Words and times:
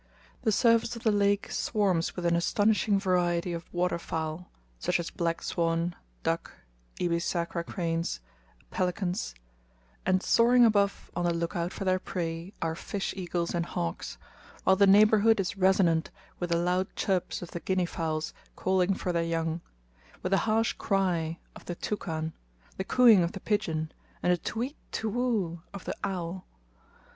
The 0.41 0.51
surface 0.51 0.95
of 0.95 1.03
the 1.03 1.11
lake 1.11 1.51
swarms 1.51 2.15
with 2.15 2.25
an 2.25 2.35
astonishing 2.35 2.99
variety 2.99 3.53
of 3.53 3.71
water 3.71 3.99
fowl; 3.99 4.49
such 4.79 4.99
as 4.99 5.11
black 5.11 5.43
swan, 5.43 5.95
duck, 6.23 6.51
ibis 6.99 7.23
sacra 7.23 7.63
cranes, 7.63 8.19
pelicans; 8.71 9.35
and 10.03 10.23
soaring 10.23 10.65
above 10.65 11.11
on 11.15 11.25
the 11.25 11.33
look 11.35 11.55
out 11.55 11.71
for 11.71 11.85
their 11.85 11.99
prey 11.99 12.51
are 12.63 12.73
fish 12.73 13.13
eagles 13.15 13.53
and 13.53 13.63
hawks, 13.67 14.17
while 14.63 14.75
the 14.75 14.87
neighbourhood 14.87 15.39
is 15.39 15.55
resonant 15.55 16.09
with 16.39 16.49
the 16.49 16.57
loud 16.57 16.87
chirps 16.95 17.43
of 17.43 17.51
the 17.51 17.59
guinea 17.59 17.85
fowls 17.85 18.33
calling 18.55 18.95
for 18.95 19.11
their 19.13 19.21
young, 19.21 19.61
with 20.23 20.31
the 20.31 20.37
harsh 20.49 20.73
cry 20.73 21.37
of 21.55 21.65
the 21.65 21.75
toucan, 21.75 22.33
the 22.75 22.83
cooing 22.83 23.21
of 23.21 23.33
the 23.33 23.39
pigeon, 23.39 23.91
and 24.23 24.33
the 24.33 24.37
"to 24.37 24.57
whit, 24.61 24.75
to 24.91 25.09
whoo" 25.09 25.61
of 25.75 25.85
the 25.85 25.95
owl. 26.03 26.47